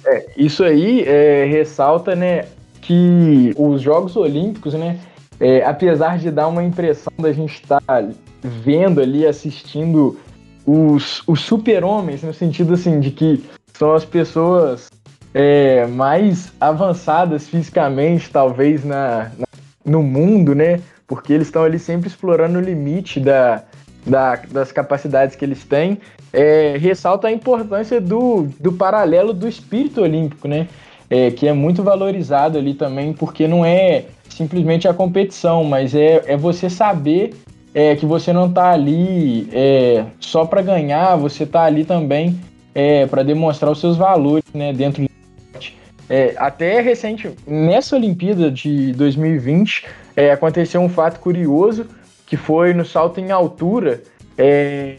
[0.05, 2.45] É, isso aí é, ressalta, né,
[2.81, 4.99] que os Jogos Olímpicos, né,
[5.39, 8.07] é, apesar de dar uma impressão da gente estar tá
[8.41, 10.17] vendo ali, assistindo
[10.65, 14.89] os, os super-homens, no sentido assim, de que são as pessoas
[15.33, 19.47] é, mais avançadas fisicamente, talvez, na, na,
[19.85, 20.81] no mundo, né?
[21.05, 23.63] Porque eles estão ali sempre explorando o limite da,
[24.07, 25.99] da, das capacidades que eles têm,
[26.33, 30.67] é, ressalta a importância do, do paralelo do espírito olímpico, né?
[31.09, 36.21] É, que é muito valorizado ali também, porque não é simplesmente a competição, mas é,
[36.27, 37.33] é você saber
[37.73, 42.37] é, que você não está ali é, só para ganhar, você está ali também
[42.75, 45.77] é, para demonstrar os seus valores né, dentro do esporte.
[46.09, 51.85] É, até recente, nessa Olimpíada de 2020, é, aconteceu um fato curioso
[52.27, 54.03] que foi no salto em altura.
[54.37, 54.97] É,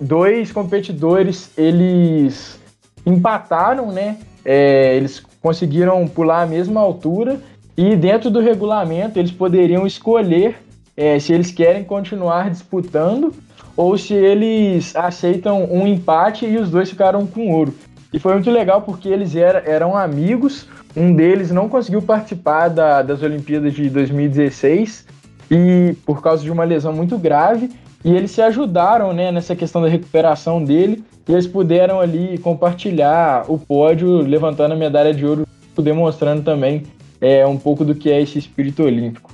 [0.00, 2.58] dois competidores eles
[3.06, 4.18] empataram, né?
[4.44, 7.40] É, eles conseguiram pular a mesma altura
[7.76, 10.56] e dentro do regulamento eles poderiam escolher
[10.96, 13.32] é, se eles querem continuar disputando
[13.76, 17.72] ou se eles aceitam um empate e os dois ficaram com ouro.
[18.12, 20.66] E foi muito legal porque eles era, eram amigos.
[20.94, 25.06] Um deles não conseguiu participar da, das Olimpíadas de 2016
[25.52, 27.70] e por causa de uma lesão muito grave.
[28.02, 31.04] E eles se ajudaram né, nessa questão da recuperação dele.
[31.28, 35.46] E eles puderam ali compartilhar o pódio, levantando a medalha de ouro,
[35.78, 36.84] demonstrando também
[37.20, 39.30] é, um pouco do que é esse espírito olímpico.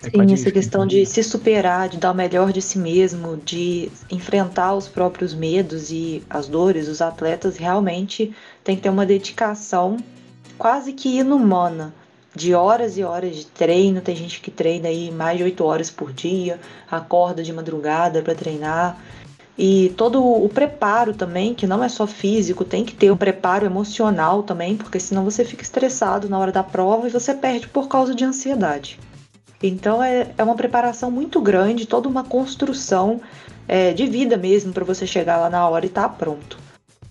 [0.00, 4.74] Sim, essa questão de se superar, de dar o melhor de si mesmo, de enfrentar
[4.74, 8.32] os próprios medos e as dores, os atletas realmente
[8.62, 9.96] tem que ter uma dedicação
[10.58, 11.94] quase que inumana,
[12.34, 14.00] de horas e horas de treino.
[14.00, 18.34] Tem gente que treina aí mais de oito horas por dia, acorda de madrugada para
[18.34, 18.98] treinar.
[19.56, 23.64] E todo o preparo também, que não é só físico, tem que ter um preparo
[23.64, 27.86] emocional também, porque senão você fica estressado na hora da prova e você perde por
[27.86, 28.98] causa de ansiedade.
[29.62, 33.20] Então é, é uma preparação muito grande, toda uma construção
[33.68, 36.58] é, de vida mesmo para você chegar lá na hora e estar tá pronto.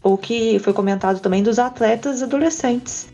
[0.04, 3.13] O que foi comentado também dos atletas adolescentes.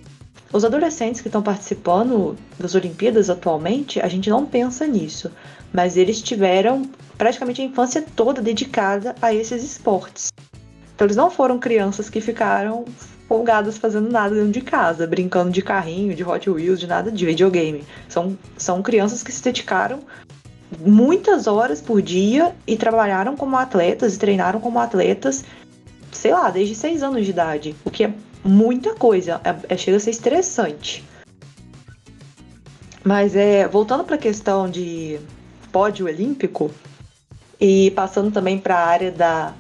[0.52, 5.32] Os adolescentes que estão participando das Olimpíadas atualmente, a gente não pensa nisso,
[5.72, 10.30] mas eles tiveram praticamente a infância toda dedicada a esses esportes.
[10.96, 12.84] Então eles não foram crianças que ficaram
[13.28, 17.26] folgadas fazendo nada dentro de casa, brincando de carrinho, de Hot Wheels, de nada de
[17.28, 17.84] videogame.
[18.08, 20.00] São, são crianças que se dedicaram
[20.80, 25.46] muitas horas por dia e trabalharam como atletas e treinaram como atletas,
[26.12, 29.42] sei lá, desde seis anos de idade, o que é muita coisa.
[29.44, 31.04] É, é, chega a ser estressante.
[33.04, 35.20] Mas é voltando para a questão de
[35.72, 36.72] pódio olímpico,
[37.62, 39.54] E passando também para a área da,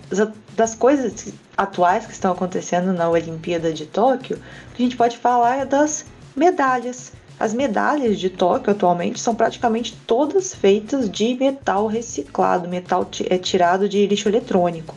[0.55, 4.39] das coisas atuais que estão acontecendo na Olimpíada de Tóquio,
[4.73, 7.11] a gente pode falar é das medalhas.
[7.37, 13.87] As medalhas de Tóquio atualmente são praticamente todas feitas de metal reciclado, metal é tirado
[13.87, 14.95] de lixo eletrônico.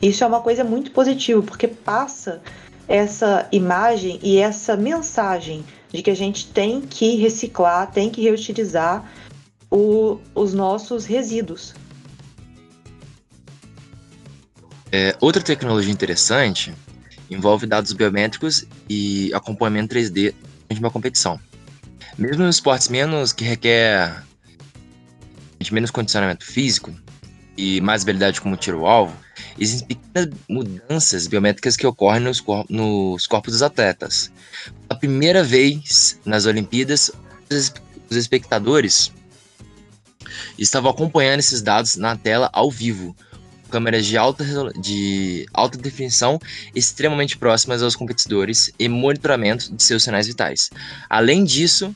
[0.00, 2.42] Isso é uma coisa muito positiva, porque passa
[2.92, 9.10] essa imagem e essa mensagem de que a gente tem que reciclar, tem que reutilizar
[9.70, 11.74] o, os nossos resíduos.
[14.92, 16.74] É, outra tecnologia interessante
[17.30, 20.34] envolve dados biométricos e acompanhamento 3D
[20.70, 21.40] de uma competição.
[22.18, 24.22] Mesmo nos esportes menos que requer
[25.72, 26.94] menos condicionamento físico
[27.56, 29.16] e mais habilidade como tiro-alvo,
[29.58, 34.30] existem pequenas mudanças biométricas que ocorrem nos, cor nos corpos dos atletas.
[34.88, 37.10] Pela primeira vez nas Olimpíadas,
[38.10, 39.12] os espectadores
[40.58, 43.16] estavam acompanhando esses dados na tela ao vivo,
[43.70, 44.44] câmeras de alta,
[44.78, 46.38] de alta definição
[46.74, 50.70] extremamente próximas aos competidores e monitoramento de seus sinais vitais.
[51.08, 51.94] Além disso,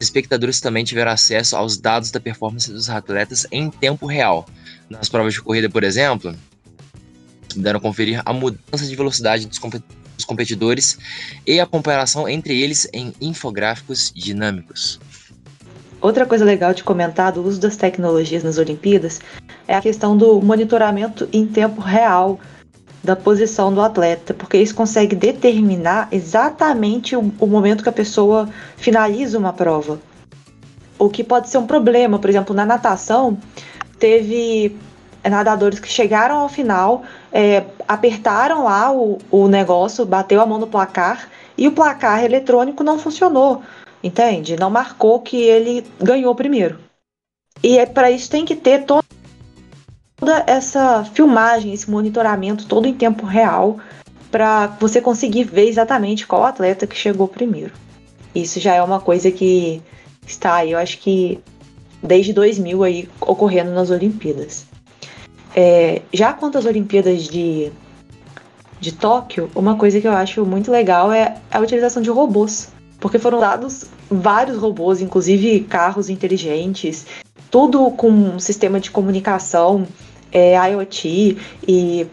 [0.00, 4.46] os espectadores também tiveram acesso aos dados da performance dos atletas em tempo real.
[4.88, 6.34] Nas provas de corrida, por exemplo,
[7.54, 10.98] puderam conferir a mudança de velocidade dos, dos competidores
[11.46, 15.00] e a comparação entre eles em infográficos dinâmicos.
[16.00, 19.20] Outra coisa legal de comentar do uso das tecnologias nas Olimpíadas
[19.66, 22.38] é a questão do monitoramento em tempo real
[23.02, 28.48] da posição do atleta, porque isso consegue determinar exatamente o, o, momento que a pessoa
[28.76, 30.00] finaliza uma prova.
[30.98, 33.38] O que pode ser um problema, por exemplo, na natação,
[33.98, 34.76] teve
[35.28, 37.02] nadadores que chegaram ao final,
[37.32, 42.84] é, apertaram lá o, o negócio, bateu a mão no placar e o placar eletrônico
[42.84, 43.62] não funcionou,
[44.02, 44.56] entende?
[44.56, 46.78] Não marcou que ele ganhou primeiro.
[47.62, 49.04] E é para isso tem que ter toda
[50.46, 53.78] essa filmagem, esse monitoramento todo em tempo real
[54.30, 57.72] para você conseguir ver exatamente qual atleta que chegou primeiro.
[58.34, 59.82] Isso já é uma coisa que
[60.26, 61.40] está aí, eu acho que
[62.02, 64.67] desde 2000 aí ocorrendo nas Olimpíadas.
[65.60, 67.72] É, já quanto às Olimpíadas de,
[68.78, 72.68] de Tóquio, uma coisa que eu acho muito legal é a utilização de robôs,
[73.00, 77.06] porque foram dados vários robôs, inclusive carros inteligentes,
[77.50, 79.84] tudo com um sistema de comunicação
[80.30, 82.06] é, IoT e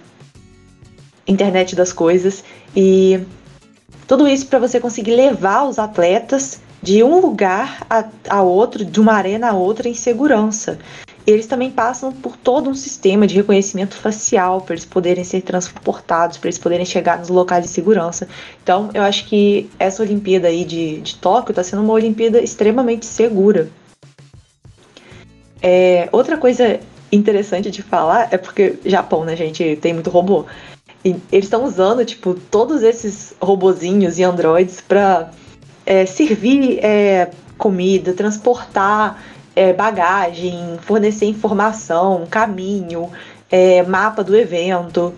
[1.27, 2.43] internet das coisas
[2.75, 3.19] e
[4.07, 8.99] tudo isso para você conseguir levar os atletas de um lugar a, a, outro, de
[8.99, 10.79] uma arena a outra em segurança.
[11.25, 16.37] Eles também passam por todo um sistema de reconhecimento facial para eles poderem ser transportados,
[16.37, 18.27] para eles poderem chegar nos locais de segurança.
[18.61, 23.07] Então, eu acho que essa Olimpíada aí de, de Tóquio está sendo uma Olimpíada extremamente
[23.07, 23.69] segura.
[25.61, 26.79] É, outra coisa
[27.11, 30.45] interessante de falar é porque Japão, né, gente, tem muito robô.
[31.03, 35.31] E eles estão usando, tipo, todos esses robozinhos e androids para
[35.85, 39.23] é, servir é, comida, transportar
[39.55, 43.09] é, bagagem, fornecer informação, caminho,
[43.49, 45.13] é, mapa do evento,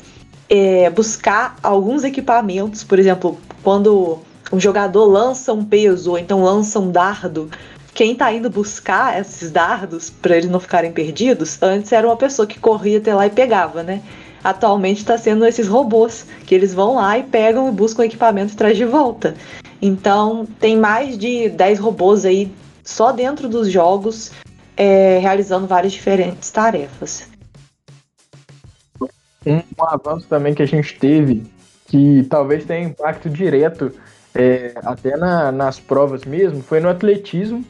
[0.50, 4.20] é, buscar alguns equipamentos, por exemplo, quando
[4.52, 7.50] um jogador lança um peso ou então lança um dardo,
[7.94, 12.46] quem tá indo buscar esses dardos para eles não ficarem perdidos, antes era uma pessoa
[12.46, 14.04] que corria até lá e pegava, né?
[14.44, 18.54] Atualmente está sendo esses robôs que eles vão lá e pegam e buscam o equipamento
[18.54, 19.36] e traz de volta.
[19.82, 22.52] Então tem mais de 10 robôs aí
[22.88, 24.32] só dentro dos jogos
[24.78, 27.28] é, realizando várias diferentes tarefas.
[29.46, 31.44] Um, avanço também que a gente teve,
[31.88, 33.92] que talvez tenha impacto direto
[34.34, 37.64] é, até na, nas provas mesmo, foi no atletismo,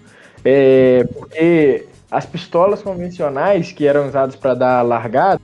[0.45, 5.41] é, porque as pistolas convencionais que eram usadas para dar largada,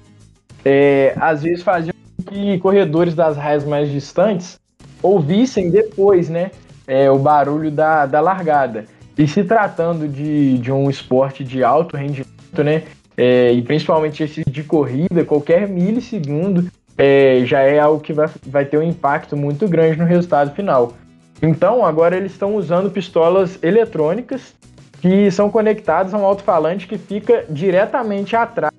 [0.64, 1.94] é, às vezes faziam
[2.28, 4.60] que corredores das raias mais distantes
[5.02, 6.52] ouvissem depois, né,
[6.88, 8.86] é, o barulho da, da largada.
[9.18, 12.84] E se tratando de, de um esporte de alto rendimento, né,
[13.16, 18.66] é, e principalmente esse de corrida, qualquer milissegundo é, já é algo que vai, vai
[18.66, 20.94] ter um impacto muito grande no resultado final.
[21.42, 24.56] Então, agora eles estão usando pistolas eletrônicas
[25.02, 28.74] que são conectados a um alto-falante que fica diretamente atrás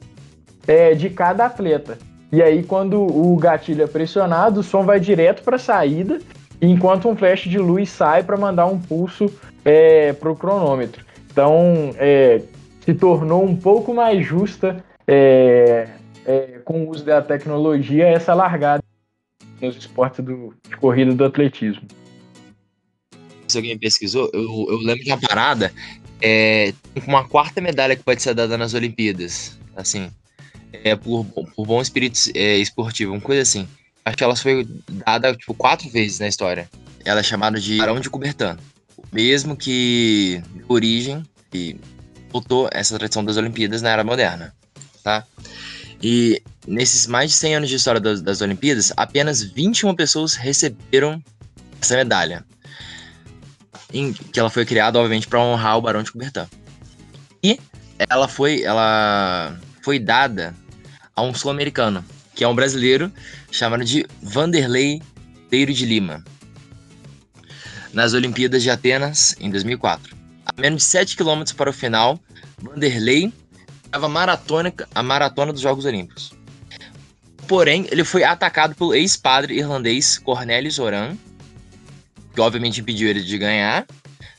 [0.67, 1.99] é, de cada atleta.
[2.33, 6.19] E aí, quando o gatilho é pressionado, o som vai direto para a saída,
[6.61, 9.31] enquanto um flash de luz sai para mandar um pulso
[9.65, 11.05] é, para o cronômetro.
[11.31, 12.43] Então, é,
[12.85, 15.89] se tornou um pouco mais justa é,
[16.27, 18.83] é, com o uso da tecnologia essa largada
[19.61, 21.83] nos esportes do, de corrida do atletismo.
[23.49, 25.73] Se alguém pesquisou, eu, eu lembro de uma parada
[26.25, 26.73] é,
[27.07, 29.59] uma quarta medalha que pode ser dada nas Olimpíadas.
[29.77, 30.11] Assim,
[30.73, 33.69] é, por, por bom espírito é, esportivo, uma coisa assim.
[34.05, 36.69] Acho que ela foi dada tipo, quatro vezes na história.
[37.05, 38.57] Ela é chamada de Barão de Coubertin.
[39.15, 41.77] Mesmo que deu origem e
[42.31, 44.53] voltou essa tradição das Olimpíadas na era moderna,
[45.05, 45.25] tá?
[46.03, 51.23] E nesses mais de 100 anos de história das, das Olimpíadas, apenas 21 pessoas receberam
[51.81, 52.45] essa medalha.
[53.93, 56.49] Em, que ela foi criada, obviamente, para honrar o Barão de Coubertin.
[57.41, 57.61] E
[58.11, 60.53] ela foi, ela foi dada
[61.15, 62.05] a um sul-americano,
[62.35, 63.13] que é um brasileiro
[63.53, 65.01] chamado de Vanderlei
[65.49, 66.25] Teiro de Lima,
[67.95, 70.17] nas Olimpíadas de Atenas em 2004.
[70.45, 72.21] A menos de 7 km para o final,
[72.61, 73.33] Vanderlei
[73.85, 74.07] estava
[74.95, 76.33] a maratona dos Jogos Olímpicos.
[77.47, 81.17] Porém, ele foi atacado pelo ex-padre irlandês Cornelis Oran,
[82.35, 83.87] que obviamente impediu ele de ganhar,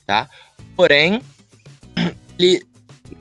[0.05, 0.29] tá?
[0.75, 1.21] Porém,
[2.37, 2.65] ele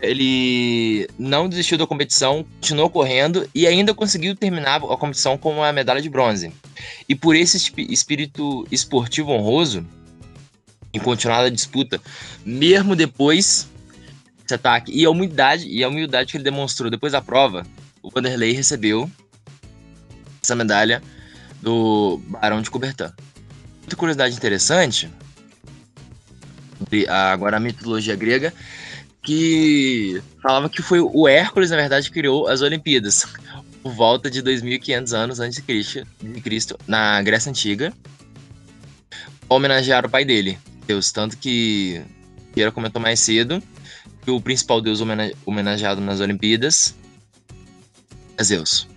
[0.01, 5.73] ele não desistiu da competição, continuou correndo e ainda conseguiu terminar a competição com uma
[5.73, 6.53] medalha de bronze.
[7.09, 9.87] E por esse espírito esportivo honroso,
[10.95, 12.01] em continuar a disputa,
[12.47, 13.69] mesmo depois
[14.43, 17.67] desse ataque, e a humildade, e a humildade que ele demonstrou depois da prova,
[18.01, 19.11] o Vanderlei recebeu
[20.41, 21.03] essa medalha
[21.61, 23.11] do Barão de Coubertin.
[23.83, 25.11] Outra curiosidade interessante,
[27.09, 28.55] agora a mitologia grega,
[29.23, 33.27] que falava que foi o Hércules, na verdade, que criou as Olimpíadas,
[33.83, 37.93] por volta de 2.500 anos antes de Cristo, na Grécia Antiga,
[39.49, 41.13] homenagear o pai dele, Deus.
[41.13, 42.03] Tanto que
[42.53, 43.63] Piera comentou mais cedo
[44.23, 45.01] que o principal deus
[45.45, 46.95] homenageado nas Olimpíadas
[48.39, 48.89] é Zeus.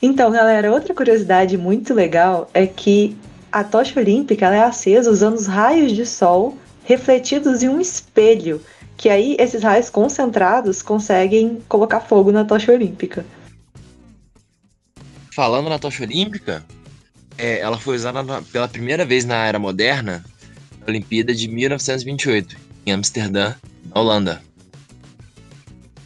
[0.00, 3.16] Então, galera, outra curiosidade muito legal é que
[3.50, 8.60] a tocha olímpica é acesa usando os raios de sol refletidos em um espelho,
[8.96, 13.24] que aí esses raios concentrados conseguem colocar fogo na tocha olímpica.
[15.34, 16.64] Falando na tocha olímpica,
[17.38, 20.31] é, ela foi usada na, pela primeira vez na era moderna na
[20.86, 22.56] Olimpíada de 1928,
[22.86, 23.54] em Amsterdã,
[23.94, 24.42] na Holanda.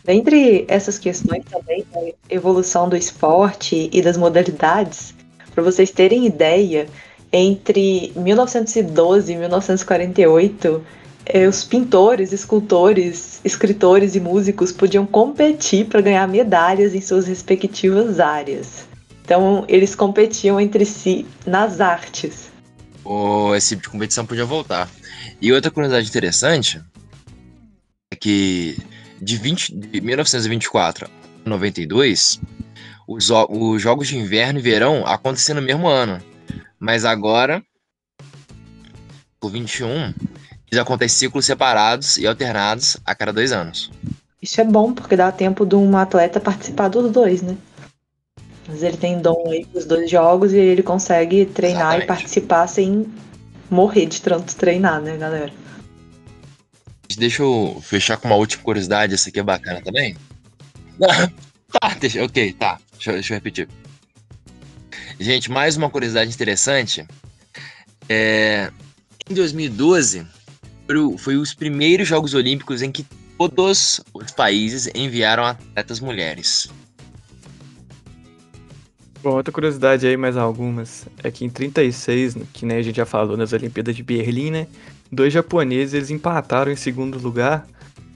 [0.05, 2.01] Dentre essas questões também da
[2.31, 5.13] evolução do esporte e das modalidades,
[5.53, 6.87] para vocês terem ideia,
[7.33, 10.85] entre 1912 e 1948,
[11.27, 18.21] eh, os pintores, escultores, escritores e músicos podiam competir para ganhar medalhas em suas respectivas
[18.21, 18.87] áreas.
[19.25, 22.46] Então, eles competiam entre si nas artes.
[23.09, 24.91] Oh, esse tipo de competição podia voltar.
[25.41, 26.83] E outra curiosidade interessante
[28.13, 28.77] é que
[29.23, 32.41] de, 20, de 1924 a 92,
[33.07, 36.21] os, os Jogos de Inverno e Verão aconteceram no mesmo ano.
[36.81, 37.63] Mas agora,
[39.41, 40.13] o 21,
[40.71, 43.91] eles acontecem ciclos separados e alternados a cada dois anos.
[44.43, 47.57] Isso é bom, porque dá tempo de um atleta participar dos dois, né?
[48.69, 52.05] Mas ele tem dom aí pros dois jogos e ele consegue treinar Exatamente.
[52.05, 53.07] e participar sem
[53.71, 55.53] morrer de tanto treinar, né, galera?
[57.17, 60.17] Deixa eu fechar com uma última curiosidade, essa aqui é bacana também.
[60.99, 62.79] tá, deixa, ok, tá.
[62.93, 63.69] Deixa, deixa eu repetir.
[65.19, 67.07] Gente, mais uma curiosidade interessante.
[68.09, 68.71] É,
[69.29, 70.27] em 2012,
[70.87, 73.07] foi, foi os primeiros Jogos Olímpicos em que
[73.39, 76.69] todos os países enviaram atletas mulheres.
[79.27, 83.05] Bom, outra curiosidade aí, mais algumas, é que em 36, que né, a gente já
[83.05, 84.69] falou nas Olimpíadas de Berlim, né,
[85.11, 87.67] dois japoneses eles empataram em segundo lugar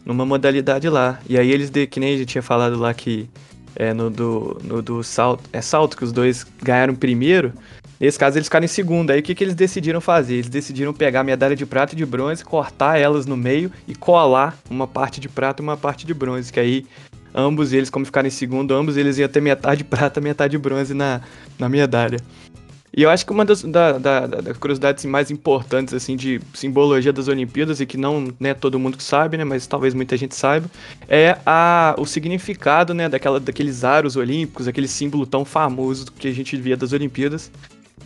[0.04, 1.18] numa modalidade lá.
[1.28, 3.28] E aí eles, que nem a gente tinha falado lá que
[3.74, 7.54] é, no do, no do salto, é salto que os dois ganharam primeiro.
[7.98, 9.10] Nesse caso, eles ficaram em segundo.
[9.10, 10.34] Aí o que, que eles decidiram fazer?
[10.34, 13.96] Eles decidiram pegar a medalha de prata e de bronze, cortar elas no meio e
[13.96, 16.52] colar uma parte de prata e uma parte de bronze.
[16.52, 16.86] Que aí,
[17.34, 20.58] ambos eles, como ficaram em segundo, ambos eles iam ter metade de prata metade de
[20.58, 21.20] bronze na,
[21.58, 22.18] na medalha.
[22.96, 27.12] E eu acho que uma das, da, da, das curiosidades mais importantes, assim, de simbologia
[27.12, 30.68] das Olimpíadas, e que não né, todo mundo sabe, né, mas talvez muita gente saiba,
[31.08, 36.32] é a, o significado, né, daquela, daqueles aros olímpicos, aquele símbolo tão famoso que a
[36.32, 37.50] gente via das Olimpíadas.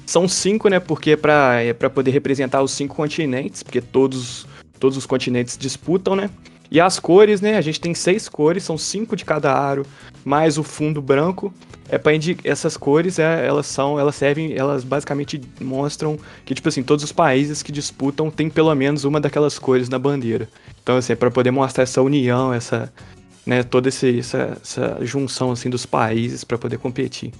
[0.04, 4.46] São cinco, né, porque é para é poder representar os cinco continentes, porque todos,
[4.84, 6.28] todos os continentes disputam, né,
[6.70, 7.56] e as cores, né?
[7.56, 9.86] A gente tem seis cores, são cinco de cada aro,
[10.22, 11.54] mais o fundo branco.
[11.88, 16.68] É para indicar essas cores, é, elas são, elas servem, elas basicamente mostram que tipo
[16.68, 20.48] assim, todos os países que disputam têm pelo menos uma daquelas cores na bandeira.
[20.82, 22.92] Então assim, é para poder mostrar essa união, essa,
[23.46, 27.32] né, toda esse, essa, essa junção assim dos países para poder competir.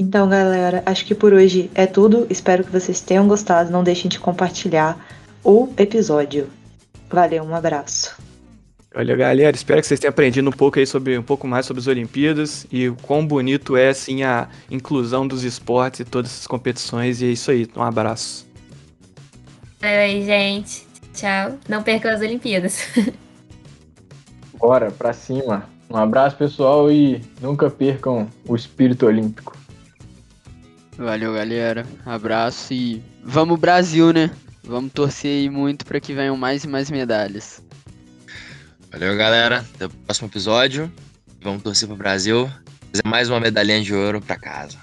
[0.00, 2.24] Então, galera, acho que por hoje é tudo.
[2.30, 3.72] Espero que vocês tenham gostado.
[3.72, 4.96] Não deixem de compartilhar
[5.42, 6.48] o episódio.
[7.10, 8.16] Valeu, um abraço.
[8.94, 11.80] Olha, galera, espero que vocês tenham aprendido um pouco aí sobre um pouco mais sobre
[11.80, 16.46] as Olimpíadas e o quão bonito é assim a inclusão dos esportes e todas essas
[16.46, 17.20] competições.
[17.20, 17.68] E é isso aí.
[17.74, 18.46] Um abraço.
[19.82, 20.86] Oi, gente.
[21.12, 21.58] Tchau.
[21.68, 22.86] Não percam as Olimpíadas.
[24.56, 25.68] Bora, pra cima.
[25.90, 29.58] Um abraço, pessoal, e nunca percam o espírito olímpico.
[30.98, 31.86] Valeu, galera.
[32.04, 34.30] Abraço e vamos Brasil, né?
[34.64, 37.62] Vamos torcer aí muito para que venham mais e mais medalhas.
[38.90, 39.64] Valeu, galera.
[39.74, 40.92] Até o próximo episódio.
[41.40, 42.50] Vamos torcer pro Brasil.
[42.90, 44.76] Fazer mais uma medalhinha de ouro para casa.